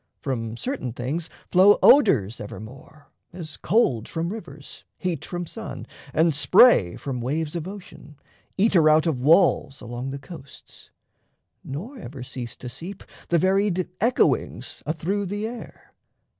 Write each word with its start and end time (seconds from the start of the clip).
From 0.19 0.57
certain 0.57 0.93
things 0.93 1.29
flow 1.51 1.77
odours 1.83 2.41
evermore, 2.41 3.11
As 3.33 3.55
cold 3.55 4.07
from 4.07 4.29
rivers, 4.33 4.83
heat 4.97 5.23
from 5.23 5.45
sun, 5.45 5.85
and 6.11 6.33
spray 6.33 6.95
From 6.95 7.21
waves 7.21 7.55
of 7.55 7.67
ocean, 7.67 8.15
eater 8.57 8.89
out 8.89 9.05
of 9.05 9.21
walls 9.21 9.79
Along 9.79 10.09
the 10.09 10.17
coasts. 10.17 10.89
Nor 11.63 11.99
ever 11.99 12.23
cease 12.23 12.55
to 12.55 12.67
seep 12.67 13.03
The 13.29 13.37
varied 13.37 13.89
echoings 14.03 14.81
athrough 14.87 15.23
the 15.27 15.45
air. 15.45 15.93